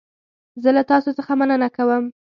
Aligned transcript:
زه 0.63 0.69
له 0.75 0.83
تاسو 0.91 1.09
څخه 1.17 1.31
مننه 1.39 1.67
کوم. 1.75 2.03